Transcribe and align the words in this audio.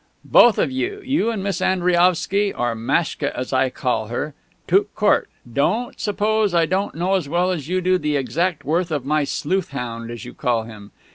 "Both 0.25 0.57
of 0.57 0.71
you 0.71 0.99
you 1.05 1.29
and 1.29 1.43
Miss 1.43 1.61
Andriaovsky, 1.61 2.51
or 2.57 2.73
Maschka 2.73 3.31
as 3.37 3.53
I 3.53 3.69
call 3.69 4.07
her, 4.07 4.33
tout 4.67 4.87
court. 4.95 5.29
Don't 5.53 5.99
suppose 5.99 6.55
I 6.55 6.65
don't 6.65 6.95
know 6.95 7.13
as 7.13 7.29
well 7.29 7.51
as 7.51 7.67
you 7.67 7.81
do 7.81 7.99
the 7.99 8.17
exact 8.17 8.63
worth 8.65 8.89
of 8.89 9.05
my 9.05 9.25
'sleuth 9.25 9.69
hound,' 9.69 10.09
as 10.09 10.25
you 10.25 10.33
call 10.33 10.63
him. 10.63 10.89